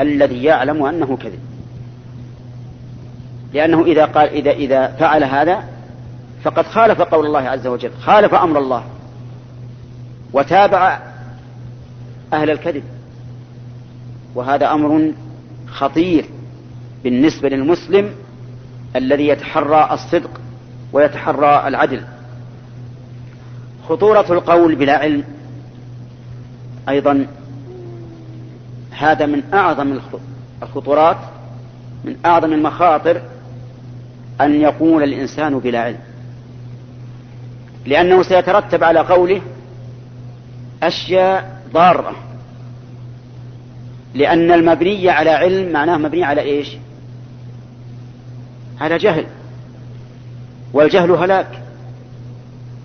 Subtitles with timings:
[0.00, 1.38] الذي يعلم أنه كذب.
[3.52, 5.64] لأنه إذا قال إذا إذا فعل هذا
[6.42, 8.84] فقد خالف قول الله عز وجل خالف أمر الله
[10.32, 10.98] وتابع
[12.32, 12.82] أهل الكذب.
[14.34, 15.12] وهذا أمر
[15.66, 16.24] خطير
[17.04, 18.14] بالنسبة للمسلم
[18.96, 20.40] الذي يتحرى الصدق
[20.92, 22.02] ويتحرى العدل.
[23.88, 25.24] خطورة القول بلا علم
[26.88, 27.26] أيضا
[28.98, 29.98] هذا من أعظم
[30.62, 31.16] الخطورات
[32.04, 33.22] من أعظم المخاطر
[34.40, 35.98] أن يقول الإنسان بلا علم.
[37.86, 39.40] لأنه سيترتب على قوله
[40.82, 42.16] أشياء ضارة.
[44.14, 46.76] لأن المبني على علم معناه مبني على إيش؟
[48.80, 49.26] على جهل.
[50.72, 51.62] والجهل هلاك.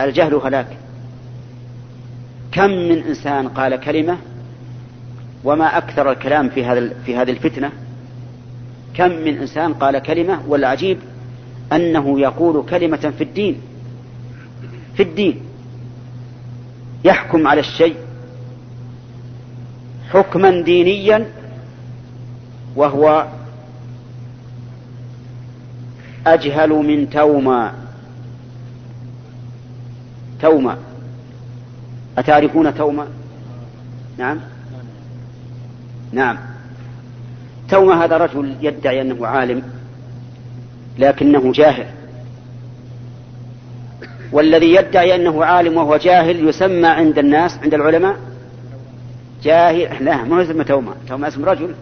[0.01, 0.67] الجهل هلاك.
[2.51, 4.17] كم من إنسان قال كلمة
[5.47, 7.71] وما أكثر الكلام في هذا في هذه الفتنة؟
[8.93, 10.99] كم من إنسان قال كلمة والعجيب
[11.73, 13.61] أنه يقول كلمة في الدين
[14.95, 15.41] في الدين
[17.03, 17.95] يحكم على الشيء
[20.09, 21.25] حكما دينيا
[22.75, 23.27] وهو
[26.27, 27.73] أجهل من توما.
[30.41, 30.77] توما.
[32.17, 33.07] أتعرفون توما؟
[34.17, 34.39] نعم.
[36.11, 36.37] نعم.
[37.69, 39.63] توما هذا رجل يدعي أنه عالم
[40.99, 41.85] لكنه جاهل.
[44.31, 48.15] والذي يدعي أنه عالم وهو جاهل يسمى عند الناس عند العلماء
[49.43, 50.05] جاهل.
[50.05, 51.75] لا ما يسمى توما توما اسم رجل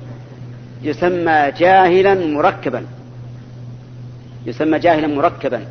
[0.83, 2.85] يسمى جاهلا مركبا.
[4.45, 5.65] يسمى جاهلا مركبا.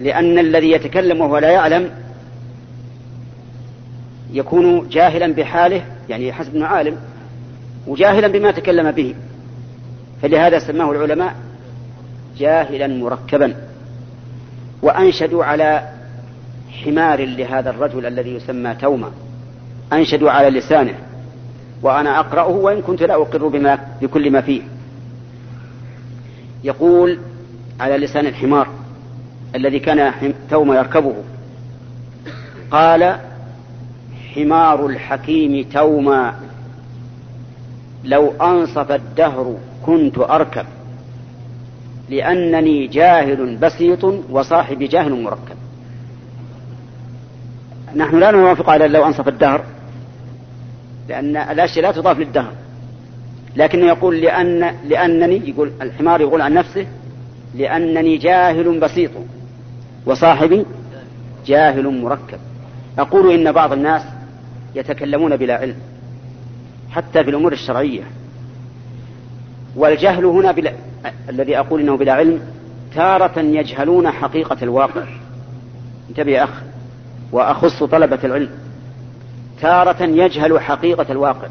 [0.00, 1.90] لأن الذي يتكلم وهو لا يعلم
[4.32, 6.96] يكون جاهلا بحاله يعني حسب عالم.
[7.86, 9.14] وجاهلا بما تكلم به.
[10.22, 11.34] فلهذا سماه العلماء
[12.38, 13.54] جاهلا مركبا.
[14.82, 15.88] وأنشدوا على
[16.84, 19.10] حمار لهذا الرجل الذي يسمى توما.
[19.92, 20.94] أنشدوا على لسانه.
[21.82, 24.62] وأنا أقرأه وإن كنت لا أقر بما بكل ما فيه.
[26.64, 27.18] يقول
[27.80, 28.68] على لسان الحمار
[29.54, 31.14] الذي كان توما يركبه.
[32.70, 33.16] قال
[34.34, 36.34] حمار الحكيم توما
[38.04, 39.56] لو أنصف الدهر
[39.86, 40.66] كنت أركب
[42.10, 45.56] لأنني جاهل بسيط وصاحبي جاهل مركب.
[47.96, 49.64] نحن لا نوافق على لو أنصف الدهر
[51.08, 52.52] لأن الأشياء لا تضاف للدهر.
[53.56, 56.86] لكنه يقول لأن لأنني يقول الحمار يقول عن نفسه
[57.54, 59.10] لأنني جاهل بسيط
[60.06, 60.66] وصاحبي
[61.46, 62.38] جاهل مركب.
[62.98, 64.02] أقول إن بعض الناس
[64.74, 65.76] يتكلمون بلا علم.
[66.94, 68.02] حتى في الأمور الشرعية.
[69.76, 70.72] والجهل هنا بلا
[71.28, 72.40] الذي أقول إنه بلا علم
[72.94, 75.04] تارة يجهلون حقيقة الواقع.
[76.10, 76.62] انتبه يا أخ
[77.32, 78.50] وأخص طلبة العلم.
[79.60, 81.48] تارة يجهل حقيقة الواقع.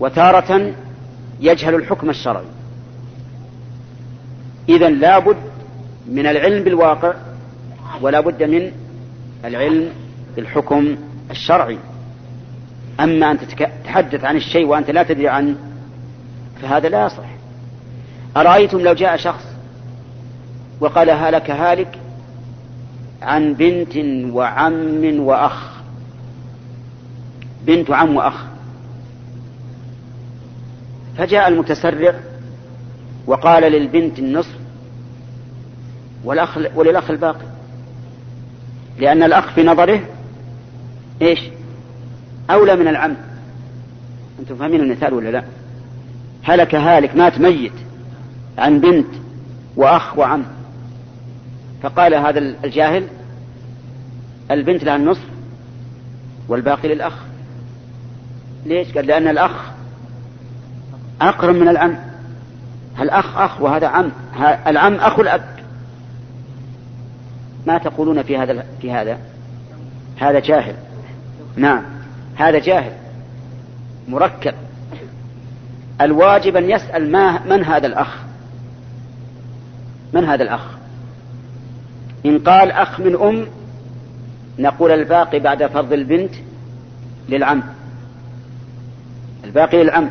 [0.00, 0.72] وتارة
[1.40, 2.44] يجهل الحكم الشرعي.
[4.68, 5.36] إذا لابد
[6.06, 7.14] من العلم بالواقع
[8.00, 8.72] ولا بد من
[9.44, 9.90] العلم
[10.36, 10.96] بالحكم
[11.30, 11.78] الشرعي.
[13.00, 15.56] أما أن تتحدث عن الشيء وأنت لا تدري عنه
[16.62, 17.24] فهذا لا يصح
[18.36, 19.44] أرأيتم لو جاء شخص
[20.80, 21.98] وقال هلك هالك
[23.22, 23.96] عن بنت
[24.34, 25.70] وعم وأخ
[27.66, 28.44] بنت وعم وأخ
[31.18, 32.14] فجاء المتسرع
[33.26, 34.58] وقال للبنت النصف
[36.24, 37.46] والأخ وللأخ الباقي
[38.98, 40.00] لأن الأخ في نظره
[41.22, 41.40] إيش؟
[42.50, 43.16] أولى من العم.
[44.40, 45.44] أنتم فاهمين المثال ولا لا؟
[46.42, 47.72] هلك هالك مات ميت
[48.58, 49.06] عن بنت
[49.76, 50.44] وأخ وعم.
[51.82, 53.06] فقال هذا الجاهل
[54.50, 55.24] البنت لها النصف
[56.48, 57.14] والباقي للأخ.
[58.66, 59.70] ليش؟ قال لأن الأخ
[61.20, 61.96] أقرب من العم.
[63.00, 64.10] الأخ أخ وهذا عم.
[64.66, 65.58] العم أخو الأب
[67.66, 69.18] ما تقولون في هذا في هذا؟
[70.16, 70.74] هذا جاهل.
[71.56, 71.97] نعم.
[72.38, 72.92] هذا جاهل
[74.08, 74.54] مركب.
[76.00, 78.16] الواجب أن يسأل ما من هذا الأخ؟
[80.12, 80.60] من هذا الأخ؟
[82.26, 83.46] إن قال أخ من أم
[84.58, 86.34] نقول الباقي بعد فرض البنت
[87.28, 87.62] للعم.
[89.44, 90.10] الباقي للعم.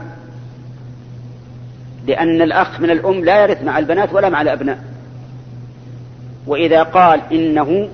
[2.08, 4.84] لأن الأخ من الأم لا يرث مع البنات ولا مع الأبناء.
[6.48, 7.90] وإذا قال إنه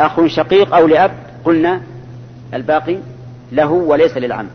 [0.00, 1.10] أخ شقيق أو لأب
[1.44, 1.80] قلنا
[2.54, 2.98] الباقي
[3.52, 4.46] له وليس للعم.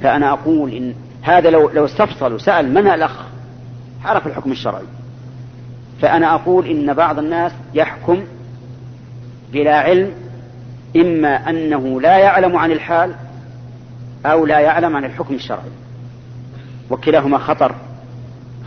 [0.00, 3.24] فأنا أقول إن هذا لو لو استفصل وسأل من الأخ
[4.04, 4.84] عرف الحكم الشرعي.
[6.02, 8.24] فأنا أقول إن بعض الناس يحكم
[9.52, 10.10] بلا علم
[10.96, 13.14] إما أنه لا يعلم عن الحال
[14.26, 15.70] أو لا يعلم عن الحكم الشرعي.
[16.90, 17.74] وكلاهما خطر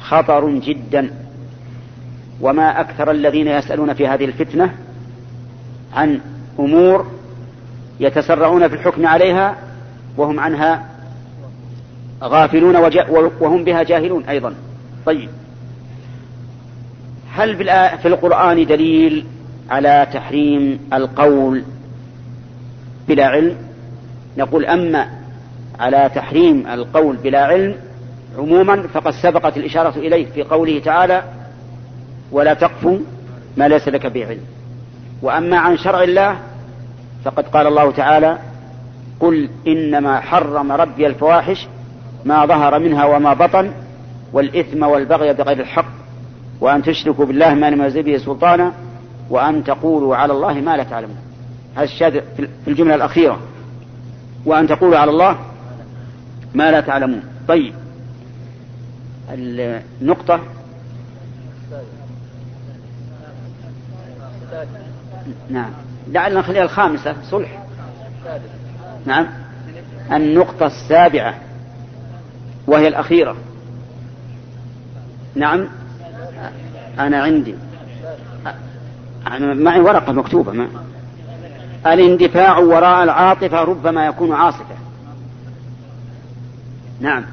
[0.02, 1.12] خطر جدا.
[2.42, 4.74] وما أكثر الذين يسألون في هذه الفتنة
[5.94, 6.20] عن
[6.60, 7.21] أمور
[8.02, 9.56] يتسرعون في الحكم عليها
[10.18, 10.86] وهم عنها
[12.24, 12.76] غافلون
[13.40, 14.54] وهم بها جاهلون أيضا.
[15.06, 15.30] طيب.
[17.34, 17.58] هل
[17.98, 19.26] في القرآن دليل
[19.70, 21.64] على تحريم القول
[23.08, 23.56] بلا علم؟
[24.38, 25.10] نقول أما
[25.80, 27.76] على تحريم القول بلا علم
[28.38, 31.24] عموما فقد سبقت الإشارة إليه في قوله تعالى
[32.32, 33.00] ولا تقف
[33.58, 34.44] ما ليس لك به علم
[35.22, 36.40] وأما عن شرع الله
[37.24, 38.38] فقد قال الله تعالى
[39.20, 41.68] قل إنما حرم ربي الفواحش
[42.26, 43.72] ما ظهر منها وما بطن
[44.34, 45.86] والإثم والبغي بغير الحق
[46.62, 48.74] وأن تشركوا بالله ما لم به سلطانا
[49.30, 51.18] وأن تقولوا على الله ما لا تعلمون.
[51.76, 53.40] هذا الشاهد في الجملة الأخيرة.
[54.46, 55.38] وأن تقولوا على الله
[56.54, 57.24] ما لا تعلمون.
[57.48, 57.74] طيب.
[60.02, 60.40] النقطة
[65.50, 65.72] نعم.
[66.08, 67.64] لعلنا نخليها الخامسة صلح.
[69.06, 69.28] نعم.
[70.12, 71.36] النقطة السابعة
[72.68, 73.36] وهي الأخيرة.
[75.36, 75.68] نعم.
[77.00, 77.56] أنا عندي.
[79.28, 80.68] أنا معي ورقة مكتوبة ما.
[81.86, 84.76] الاندفاع وراء العاطفة ربما يكون عاصفة.
[87.00, 87.26] نعم.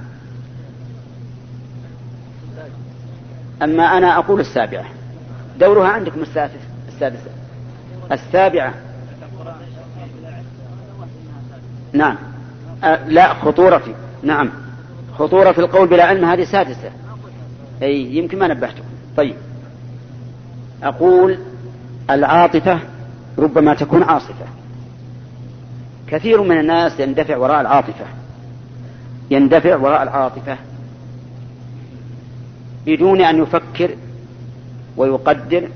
[3.62, 4.85] أما أنا أقول السابعة.
[5.61, 7.31] دورها عندكم السادسة السادسة.
[8.12, 8.75] السابعة.
[11.93, 12.16] نعم.
[12.84, 13.82] أه لا خطورة
[14.22, 14.50] نعم.
[15.19, 16.90] خطورة القول بلا علم هذه سادسة.
[17.82, 18.84] أي يمكن ما نبهتكم.
[19.16, 19.37] طيب.
[20.82, 21.38] أقول
[22.10, 22.81] العاطفة
[23.38, 24.46] ربما تكون عاصفة.
[26.06, 28.05] كثير من الناس يندفع وراء العاطفة.
[29.31, 30.56] يندفع وراء العاطفة
[32.87, 33.90] بدون أن يفكر
[34.96, 35.69] ويقدر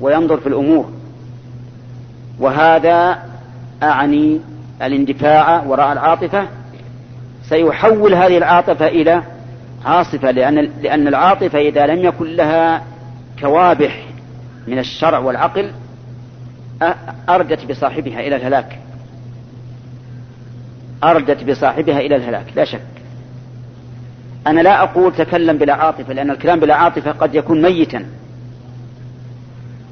[0.00, 0.97] وينظر في الأمور.
[2.40, 3.18] وهذا
[3.82, 4.40] أعني
[4.82, 6.46] الاندفاع وراء العاطفة.
[7.42, 9.22] سيحول هذه العاطفة إلى
[9.84, 12.82] عاصفة لأن لأن العاطفة إذا لم يكن لها
[13.40, 14.04] كوابح
[14.66, 15.70] من الشرع والعقل
[17.28, 18.78] أردت بصاحبها إلى الهلاك.
[21.04, 22.80] أردت بصاحبها إلى الهلاك لا شك.
[24.46, 28.06] أنا لا أقول تكلم بلا عاطفة لأن الكلام بلا عاطفة قد يكون ميتا.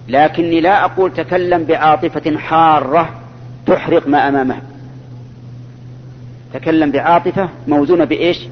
[0.09, 3.23] لكني لا أقول تكلم بعاطفة حارة
[3.67, 4.59] تحرق ما أمامه
[6.55, 8.49] تكلم بعاطفة موزونة بإيش؟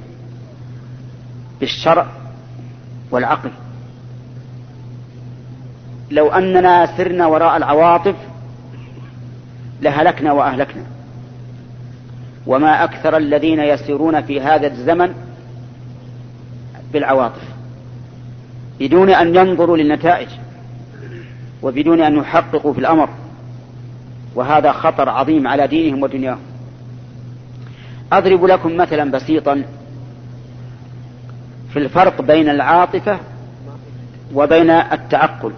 [1.61, 2.07] بالشرع
[3.11, 3.51] والعقل.
[6.11, 8.17] لو أننا سرنا وراء العواطف
[9.83, 10.83] لهلكنا وأهلكنا.
[12.47, 15.15] وما أكثر الذين يسيرون في هذا الزمن
[16.93, 17.43] بالعواطف.
[18.81, 20.29] بدون أن ينظروا للنتائج.
[21.65, 23.09] وبدون أن يحققوا في الأمر.
[24.35, 26.41] وهذا خطر عظيم على دينهم ودنياهم.
[28.13, 29.65] أضرب لكم مثلا بسيطا
[31.73, 33.19] في الفرق بين العاطفة
[34.35, 35.53] وبين التعقل.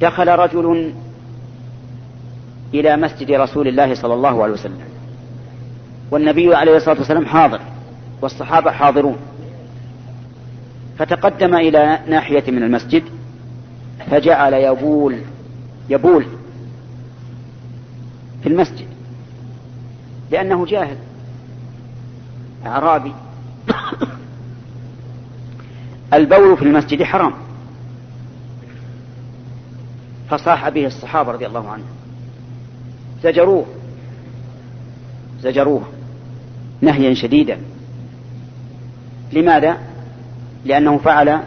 [0.00, 0.94] دخل رجل
[2.74, 4.80] إلى مسجد رسول الله صلى الله عليه وسلم
[6.10, 7.60] والنبي عليه الصلاة والسلام حاضر
[8.22, 9.16] والصحابة حاضرون
[10.98, 13.02] فتقدم إلى ناحية من المسجد
[14.10, 15.20] فجعل يبول
[15.88, 16.26] يبول
[18.42, 18.86] في المسجد
[20.30, 20.96] لأنه جاهل
[22.66, 23.12] أعرابي.
[26.14, 27.32] البول في المسجد حرام.
[30.30, 31.88] فصاح به الصحابة رضي الله عنهم.
[33.22, 33.66] زجروه
[35.40, 35.82] زجروه
[36.80, 37.58] نهيا شديدا.
[39.32, 39.78] لماذا؟
[40.64, 41.40] لأنه فعل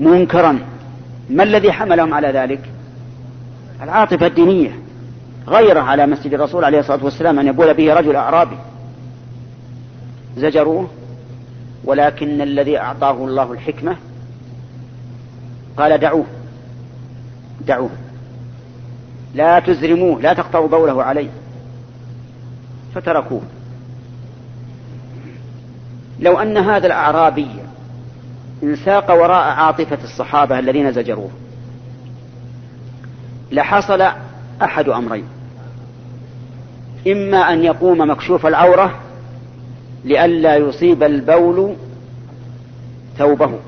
[0.00, 0.75] منكرا.
[1.30, 2.60] ما الذي حملهم على ذلك؟
[3.82, 4.78] العاطفة الدينية.
[5.48, 8.56] غيره على مسجد الرسول عليه الصلاة والسلام أن يبول به رجل أعرابي.
[10.36, 10.90] زجروه.
[11.84, 13.96] ولكن الذي أعطاه الله الحكمة
[15.76, 16.26] قال دعوه.
[17.66, 17.90] دعوه.
[19.34, 20.20] لا تزرموه.
[20.20, 21.30] لا تقطعوا بوله عليه.
[22.94, 23.42] فتركوه.
[26.20, 27.48] لو أن هذا الأعرابي
[28.62, 31.30] انساق وراء عاطفة الصحابة الذين زجروه.
[33.52, 34.08] لحصل
[34.62, 35.24] أحد أمرين.
[37.06, 39.00] إما أن يقوم مكشوف العورة
[40.04, 41.76] لئلا يصيب البول
[43.18, 43.58] ثوبه.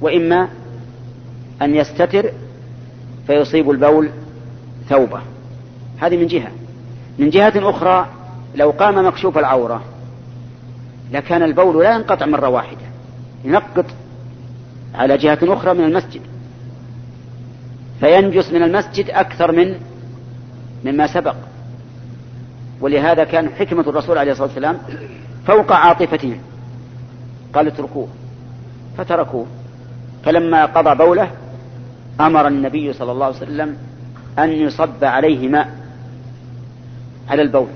[0.00, 0.48] وإما
[1.62, 2.30] أن يستتر
[3.26, 4.10] فيصيب البول
[4.88, 5.20] ثوبه.
[5.98, 6.50] هذه من جهة.
[7.18, 8.06] من جهة أخرى
[8.54, 9.82] لو قام مكشوف العورة
[11.12, 12.86] لكان البول لا ينقطع مرة واحدة
[13.44, 13.84] ينقط
[14.94, 16.20] على جهة أخرى من المسجد.
[18.00, 19.74] فينجس من المسجد أكثر من
[20.84, 21.34] مما سبق.
[22.80, 24.78] ولهذا كان حكمة الرسول عليه الصلاة والسلام
[25.46, 26.38] فوق عاطفتهم
[27.54, 28.08] قال اتركوه.
[28.98, 29.46] فتركوه.
[30.24, 31.30] فلما قضى بوله
[32.20, 33.76] أمر النبي صلى الله عليه وسلم
[34.38, 35.68] أن يصب عليه ماء
[37.28, 37.68] على البول.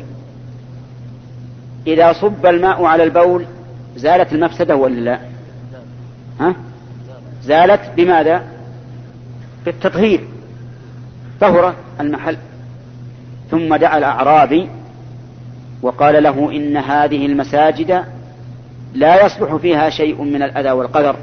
[1.87, 3.47] إذا صب الماء على البول
[3.97, 5.19] زالت المفسدة ولا لا؟
[6.41, 6.55] ها؟
[7.43, 8.43] زالت بماذا؟
[9.65, 10.25] بالتطهير
[11.41, 12.37] طهر المحل
[13.51, 14.69] ثم دعا الأعرابي
[15.83, 18.05] وقال له إن هذه المساجد
[18.95, 21.17] لا يصلح فيها شيء من الأذى والقدر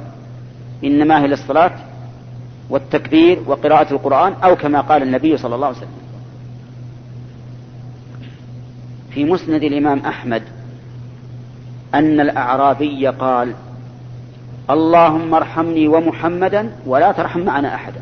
[0.84, 1.72] إنما هي للصلاة
[2.70, 5.99] والتكبير وقراءة القرآن أو كما قال النبي صلى الله عليه وسلم
[9.14, 10.44] في مسند الإمام أحمد
[11.96, 13.54] أن الأعرابي قال
[14.70, 18.02] اللهم ارحمني ومحمدا ولا ترحم معنا أحدا.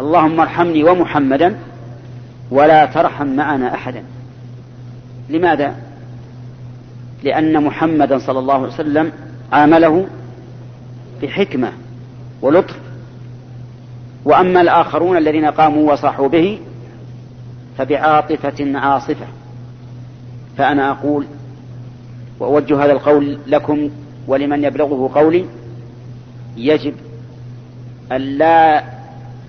[0.00, 1.56] اللهم ارحمني ومحمدا
[2.50, 4.04] ولا ترحم معنا أحدا.
[5.30, 5.74] لماذا؟
[7.22, 9.12] لأن محمدا صلى الله عليه وسلم
[9.52, 10.06] عامله
[11.22, 11.72] بحكمة
[12.42, 12.78] ولطف.
[14.24, 16.60] وأما الآخرون الذين قاموا وصاحوا به
[17.78, 19.26] فبعاطفة عاصفة.
[20.56, 21.26] فأنا أقول
[22.40, 23.90] وأوجه هذا القول لكم
[24.26, 25.46] ولمن يبلغه قولي
[26.56, 26.94] يجب
[28.12, 28.84] أن لا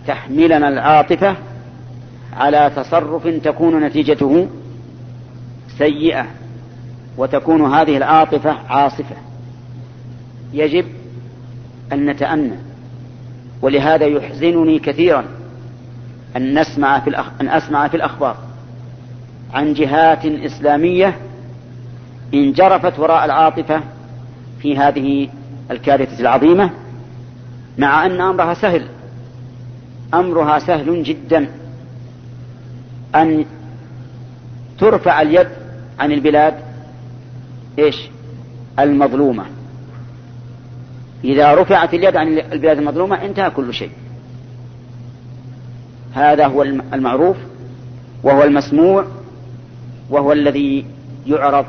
[0.07, 1.35] تحملنا العاطفة
[2.33, 4.47] على تصرف تكون نتيجته
[5.77, 6.25] سيئة
[7.17, 9.15] وتكون هذه العاطفة عاصفة.
[10.53, 10.85] يجب
[11.93, 12.55] أن نتأنى
[13.61, 15.25] ولهذا يحزنني كثيرا
[16.35, 17.31] أن نسمع في الأخ...
[17.41, 18.37] أن أسمع في الأخبار.
[19.53, 21.17] عن جهات إسلامية
[22.33, 23.81] انجرفت وراء العاطفة
[24.61, 25.29] في هذه
[25.71, 26.69] الكارثة العظيمة
[27.77, 28.85] مع أن أمرها سهل.
[30.13, 31.47] أمرها سهل جدا.
[33.15, 33.45] أن
[34.79, 35.47] ترفع اليد
[35.99, 36.53] عن البلاد
[37.79, 38.09] إيش؟
[38.79, 39.45] المظلومة.
[41.23, 43.91] إذا رفعت اليد عن البلاد المظلومة انتهى كل شيء.
[46.13, 47.37] هذا هو المعروف
[48.23, 49.05] وهو المسموع
[50.09, 50.85] وهو الذي
[51.27, 51.65] يعرض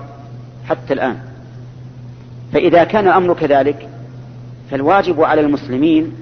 [0.68, 1.18] حتى الآن.
[2.52, 3.88] فإذا كان الأمر كذلك
[4.70, 6.12] فالواجب على المسلمين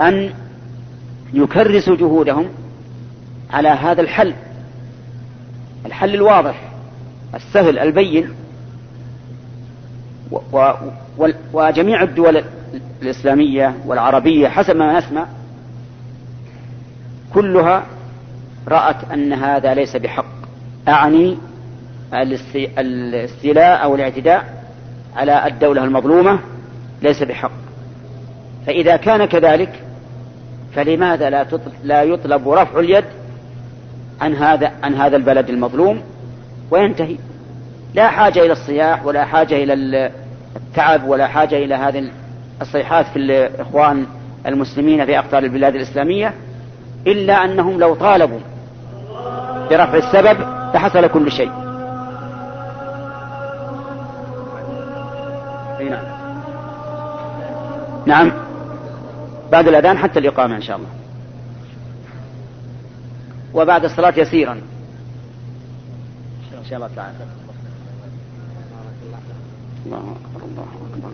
[0.00, 0.30] أن
[1.34, 2.48] يكرسوا جهودهم
[3.50, 4.34] على هذا الحل.
[5.86, 6.72] الحل الواضح
[7.34, 8.30] السهل البين.
[10.30, 10.36] و
[11.18, 12.44] و وجميع الدول
[13.02, 15.26] الإسلامية والعربية حسب ما نسمع
[17.34, 17.86] كلها
[18.68, 20.35] رأت أن هذا ليس بحق.
[20.88, 21.38] أعني
[22.78, 24.44] الاستيلاء أو الاعتداء
[25.16, 26.38] على الدولة المظلومة
[27.02, 27.50] ليس بحق.
[28.66, 29.82] فإذا كان كذلك
[30.74, 31.46] فلماذا لا
[31.84, 33.04] لا يطلب رفع اليد
[34.20, 36.02] عن هذا عن هذا البلد المظلوم
[36.70, 37.16] وينتهي؟
[37.94, 40.10] لا حاجة إلى الصياح ولا حاجة إلى
[40.56, 42.08] التعب ولا حاجة إلى هذه
[42.62, 44.06] الصيحات في الإخوان
[44.46, 46.34] المسلمين في أقطار البلاد الإسلامية
[47.06, 48.40] إلا أنهم لو طالبوا
[49.70, 51.50] برفع السبب لحصل كل شيء.
[55.90, 56.04] نعم.
[58.06, 58.32] نعم.
[59.52, 60.88] بعد الأذان حتى الإقامة إن شاء الله.
[63.54, 64.52] وبعد الصلاة يسيرا.
[64.52, 64.62] إن
[66.70, 67.14] شاء الله تعالى.
[69.86, 70.44] الله أكبر.
[70.44, 71.10] الله أكبر.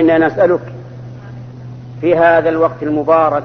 [0.00, 0.60] إنا نسألك
[2.00, 3.44] في هذا الوقت المبارك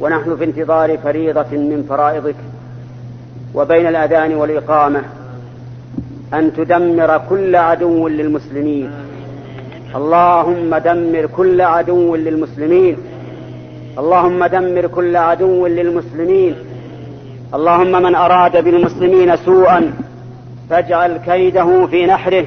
[0.00, 2.34] ونحن في انتظار فريضة من فرائضك
[3.54, 5.02] وبين الأذان والإقامة
[6.34, 8.90] أن تدمر كل عدو للمسلمين.
[9.94, 12.96] اللهم دمر كل عدو للمسلمين.
[13.98, 16.54] اللهم دمر كل عدو للمسلمين.
[17.54, 19.94] اللهم من أراد بالمسلمين سوءا
[20.70, 22.46] فاجعل كيده في نحره.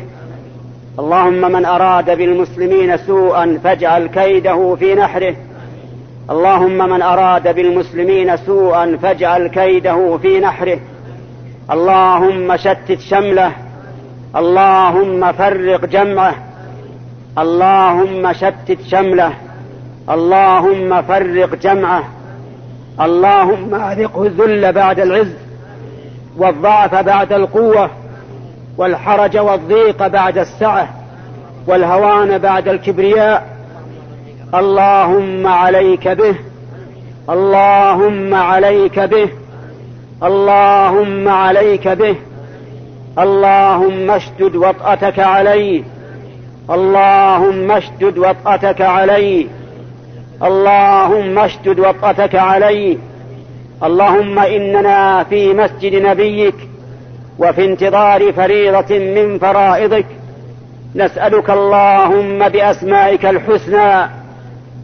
[0.99, 5.35] اللهم من أراد بالمسلمين سوءا فاجعل كيده في نحره.
[6.29, 10.79] اللهم من أراد بالمسلمين سوءا فاجعل كيده في نحره.
[11.71, 13.51] اللهم شتت شمله.
[14.35, 16.35] اللهم فرق جمعه.
[17.37, 19.33] اللهم شتت شمله.
[20.09, 22.03] اللهم فرق جمعه.
[23.01, 25.33] اللهم أذقه الذل بعد العز
[26.37, 27.89] والضعف بعد القوة.
[28.77, 30.89] والحرج والضيق بعد السعة
[31.67, 33.57] والهوان بعد الكبرياء.
[34.55, 36.35] اللهم عليك به.
[37.29, 39.29] اللهم عليك به.
[40.23, 42.15] اللهم عليك به.
[43.19, 45.83] اللهم اشدد وطأتك عليه
[46.69, 49.45] اللهم اشدد وطأتك عليه
[50.43, 52.97] اللهم اشدد وطأتك عليه
[53.83, 56.55] اللهم إننا في مسجد نبيك
[57.39, 60.05] وفي انتظار فريضة من فرائضك
[60.95, 64.09] نسألك اللهم بأسمائك الحسنى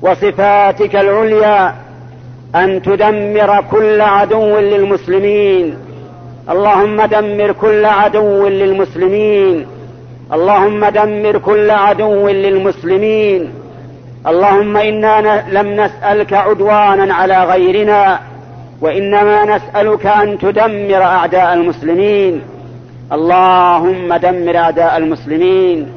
[0.02, 1.76] وصفاتك العليا
[2.56, 5.78] أن تدمر كل عدو للمسلمين.
[6.50, 9.68] اللهم دمر كل عدو للمسلمين.
[10.34, 13.54] اللهم دمر كل عدو للمسلمين.
[14.28, 18.20] اللهم إنا لم نسألك عدوانا على غيرنا.
[18.84, 22.42] وإنما نسألك أن تدمر أعداء المسلمين.
[23.12, 25.88] اللهم دمر أعداء المسلمين.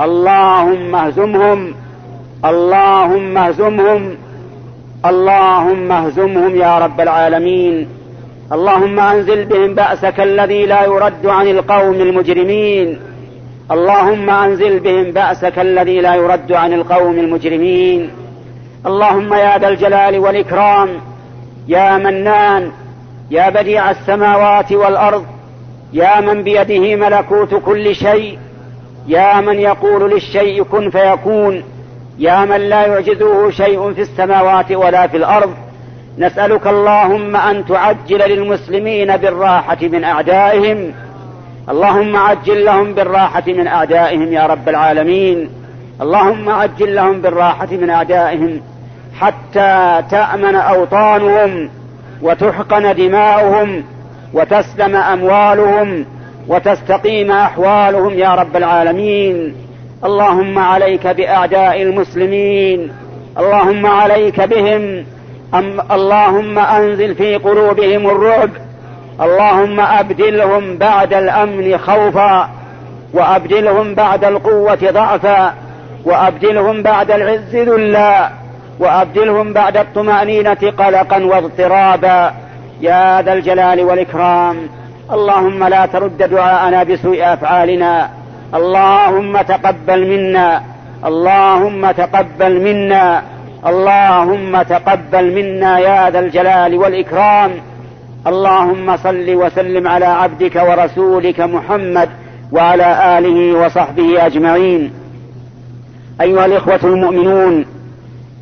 [0.00, 1.74] اللهم اهزمهم.
[2.44, 4.16] اللهم اهزمهم.
[5.06, 7.88] اللهم اهزمهم يا رب العالمين.
[8.52, 12.98] اللهم أنزل بهم بأسك الذي لا يرد عن القوم المجرمين.
[13.70, 18.10] اللهم أنزل بهم بأسك الذي لا يرد عن القوم المجرمين.
[18.86, 20.88] اللهم يا ذا الجلال والإكرام.
[21.68, 22.72] يا منان
[23.30, 25.26] يا بديع السماوات والأرض
[25.92, 28.38] يا من بيده ملكوت كل شيء
[29.06, 31.62] يا من يقول للشيء كن فيكون
[32.18, 35.54] يا من لا يعجزه شيء في السماوات ولا في الأرض.
[36.18, 40.92] نسألك اللهم أن تعجل للمسلمين بالراحة من أعدائهم.
[41.68, 45.50] اللهم عجل لهم بالراحة من أعدائهم يا رب العالمين.
[46.00, 48.60] اللهم عجل لهم بالراحة من أعدائهم.
[49.20, 51.70] حتى تأمن أوطانهم
[52.22, 53.84] وتحقن دماؤهم
[54.32, 56.06] وتسلم أموالهم
[56.48, 59.54] وتستقيم أحوالهم يا رب العالمين.
[60.04, 62.92] اللهم عليك بأعداء المسلمين.
[63.38, 65.04] اللهم عليك بهم.
[65.54, 68.50] أم اللهم أنزل في قلوبهم الرعب.
[69.20, 72.48] اللهم أبدلهم بعد الأمن خوفا.
[73.12, 75.54] وأبدلهم بعد القوة ضعفا.
[76.04, 78.45] وأبدلهم بعد العز ذلا.
[78.78, 82.34] وأبدلهم بعد الطمأنينة قلقا واضطرابا.
[82.80, 84.56] يا ذا الجلال والإكرام.
[85.12, 88.10] اللهم لا ترد دعاءنا بسوء أفعالنا.
[88.54, 90.62] اللهم تقبل منا.
[91.06, 93.22] اللهم تقبل منا.
[93.66, 97.50] اللهم تقبل منا يا ذا الجلال والإكرام.
[98.26, 102.08] اللهم صل وسلم على عبدك ورسولك محمد
[102.52, 104.92] وعلى آله وصحبه أجمعين.
[106.20, 107.75] أيها الإخوة المؤمنون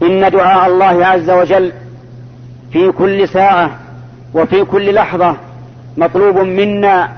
[0.04, 1.72] إن دعاء الله عز وجل
[2.72, 3.70] في كل ساعة
[4.34, 5.36] وفي كل لحظة
[5.96, 7.08] مطلوب منا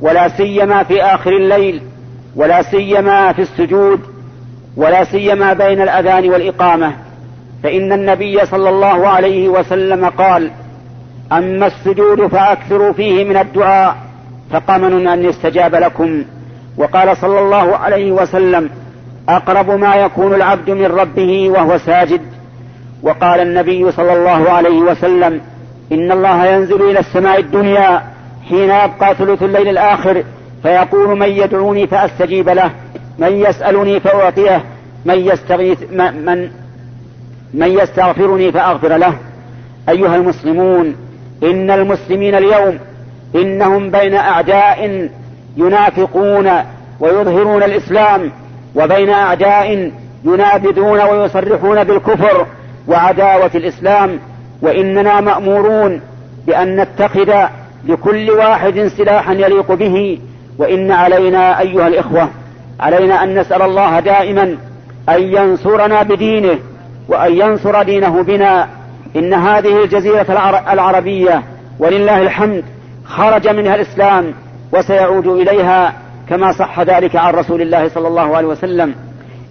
[0.00, 1.82] ولا سيما في آخر الليل
[2.36, 4.00] ولا سيما في السجود
[4.76, 6.92] ولا سيما بين الأذان والإقامة.
[7.62, 10.50] فإن النبي صلى الله عليه وسلم قال
[11.32, 13.96] أما السجود فأكثروا فيه من الدعاء
[14.50, 16.24] فقمن أن يستجاب لكم.
[16.76, 18.70] وقال صلى الله عليه وسلم
[19.28, 22.20] أقرب ما يكون العبد من ربه وهو ساجد.
[23.02, 25.40] وقال النبي صلى الله عليه وسلم
[25.92, 28.02] إن الله ينزل إلى السماء الدنيا
[28.48, 30.24] حين يبقى ثلث الليل الآخر
[30.62, 32.70] فيقول من يدعوني فأستجيب له
[33.18, 34.64] من يسألني فأعطيه
[35.04, 36.50] من يستغيث من
[37.54, 39.14] من يستغفرني فأغفر له.
[39.88, 40.96] أيها المسلمون
[41.42, 42.78] إن المسلمين اليوم
[43.34, 45.08] إنهم بين أعداء
[45.56, 46.50] ينافقون
[47.00, 48.32] ويظهرون الإسلام
[48.74, 49.92] وبين أعداء
[50.24, 52.46] ينابذون ويصرحون بالكفر
[52.88, 54.18] وعداوة الإسلام
[54.62, 56.00] وإننا مأمورون
[56.46, 57.34] بأن نتخذ
[57.86, 60.18] لكل واحد سلاحا يليق به
[60.58, 62.28] وإن علينا أيها الإخوة
[62.80, 64.56] علينا أن نسأل الله دائما
[65.08, 66.58] أن ينصرنا بدينه
[67.08, 68.68] وأن ينصر دينه بنا.
[69.16, 70.26] إن هذه الجزيرة
[70.72, 71.42] العربية
[71.78, 72.64] ولله الحمد
[73.04, 74.32] خرج منها الإسلام
[74.72, 75.92] وسيعود إليها.
[76.28, 78.94] كما صح ذلك عن رسول الله صلى الله عليه وسلم.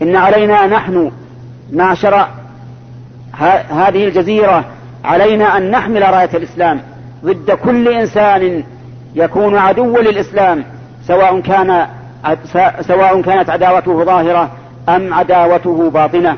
[0.02, 1.12] إن علينا نحن
[1.74, 2.28] معشر
[3.70, 4.66] هذه الجزيرة
[5.04, 6.82] علينا أن نحمل راية الإسلام
[7.26, 8.64] ضد كل إنسان
[9.16, 10.64] يكون عدوا للإسلام
[11.08, 11.88] سواء كان
[12.82, 14.52] سواء كانت عداوته ظاهرة
[14.90, 16.38] أم عداوته باطنة.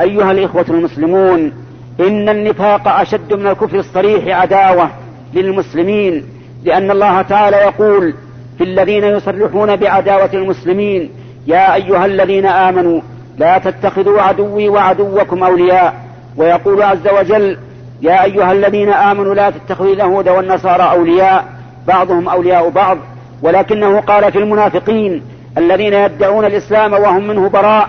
[0.00, 1.52] أيها الإخوة المسلمون
[2.00, 4.90] إن النفاق أشد من الكفر الصريح عداوة
[5.34, 6.24] للمسلمين
[6.64, 8.14] لأن الله تعالى يقول
[8.58, 11.10] في الذين يصرحون بعداوة المسلمين
[11.46, 13.00] يا أيها الذين آمنوا
[13.38, 15.94] لا تتخذوا عدوي وعدوكم أولياء.
[16.36, 17.58] ويقول عز وجل
[18.02, 21.44] يا أيها الذين آمنوا لا تتخذوا اليهود والنصارى أولياء.
[21.86, 22.98] بعضهم أولياء بعض.
[23.42, 25.22] ولكنه قال في المنافقين
[25.58, 27.88] الذين يدعون الإسلام وهم منه براء.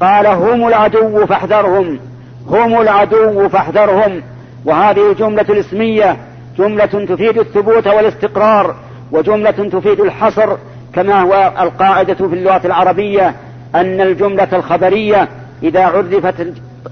[0.00, 1.98] قال هم العدو فاحذرهم.
[2.48, 4.22] هم العدو فاحذرهم.
[4.64, 6.16] وهذه الجملة الاسمية
[6.58, 8.74] جملة تفيد الثبوت والاستقرار.
[9.12, 10.56] وجملة تفيد الحصر
[10.92, 13.34] كما هو القاعدة في اللغة العربية
[13.74, 15.28] أن الجملة الخبرية
[15.62, 16.46] إذا عرفت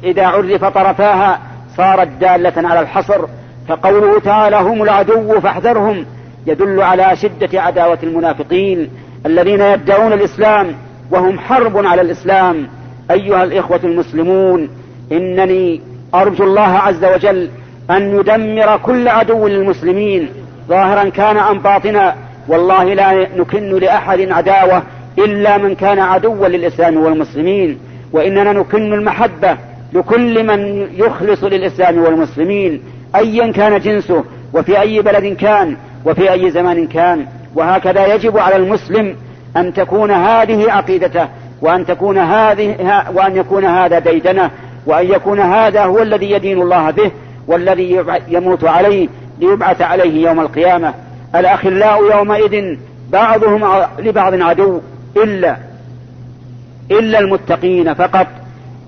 [0.05, 1.41] إذا عرف طرفاها
[1.77, 3.27] صارت دالة على الحصر.
[3.69, 6.07] فقوله تعالى هم العدو فاحذرهم
[6.47, 8.91] يدل على شدة عداوة المنافقين
[9.27, 10.75] الذين يدعون الإسلام
[11.11, 12.69] وهم حرب على الإسلام.
[13.11, 14.69] أيها الإخوة المسلمون
[15.13, 15.81] إنني
[16.15, 17.49] أرجو الله عز وجل
[17.91, 20.29] أن يدمر كل عدو للمسلمين
[20.69, 22.15] ظاهرا كان أم باطنا
[22.49, 24.83] والله لا نكن لأحد عداوة
[25.19, 27.79] إلا من كان عدوا للإسلام والمسلمين.
[28.13, 29.57] وإننا نكن المحبة
[29.93, 32.83] لكل من يخلص للإسلام والمسلمين.
[33.17, 34.25] أيا كان جنسه
[34.55, 37.27] وفي أي بلد كان وفي أي زمان كان.
[37.55, 39.17] وهكذا يجب على المسلم
[39.57, 41.29] أن تكون هذه عقيدته
[41.63, 42.77] وأن تكون هذه
[43.15, 44.51] وأن يكون هذا ديدنه
[44.87, 47.11] وأن يكون هذا هو الذي يدين الله به
[47.47, 49.09] والذي يموت عليه.
[49.41, 50.95] ليبعث عليه يوم القيامة.
[51.35, 52.77] الأخلاء يومئذ
[53.11, 54.81] بعضهم لبعض عدو
[55.17, 55.57] إلا
[56.91, 58.27] إلا المتقين فقط.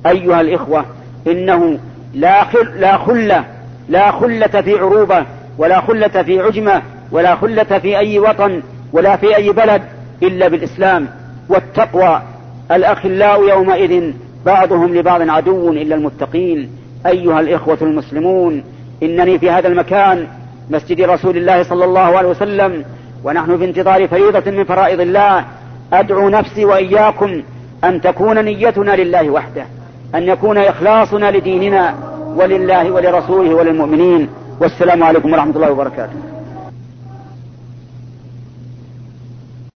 [0.07, 0.85] أيها الإخوة
[1.27, 1.79] إنه
[2.15, 3.45] لا خل لا خلة
[3.89, 5.27] لا خلة في عروبة
[5.59, 6.83] ولا خلة في عجمة
[7.13, 9.83] ولا خلة في أي وطن ولا في أي بلد
[10.23, 11.09] إلا بالإسلام
[11.49, 12.23] والتقوى.
[12.71, 14.13] الأخلاء يومئذ
[14.47, 16.71] بعضهم لبعض عدو إلا المتقين.
[17.07, 18.65] أيها الإخوة المسلمون
[19.03, 20.27] إنني في هذا المكان
[20.71, 22.85] مسجد رسول الله صلى الله عليه وسلم
[23.25, 25.45] ونحن في انتظار فريضة من فرائض الله.
[25.93, 27.43] أدعو نفسي وإياكم
[27.85, 29.65] أن تكون نيتنا لله وحده
[30.15, 31.95] أن يكون إخلاصنا لديننا
[32.37, 34.29] ولله ولرسوله وللمؤمنين.
[34.61, 36.28] والسلام عليكم ورحمة الله وبركاته.